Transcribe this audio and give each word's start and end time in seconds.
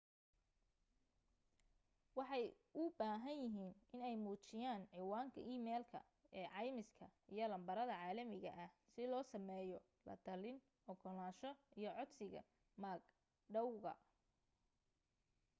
waxay 2.17 2.45
u 2.79 2.81
baahan 2.99 3.37
yihiin 3.45 3.73
inay 3.93 4.15
muujiyaan 4.23 4.83
cinwaanka 4.91 5.39
emailka 5.53 5.99
ee 6.37 6.47
caymiska 6.55 7.05
iyo 7.33 7.45
lambarada 7.51 7.95
caalamiga 8.01 8.51
ah 8.63 8.71
si 8.91 9.01
loo 9.11 9.23
sameeyo 9.31 9.77
la 10.07 10.13
talin/ogolaansho 10.25 11.49
iyo 11.79 11.89
codsiga 11.97 12.41
mag 12.83 12.99
dhawga 13.53 13.93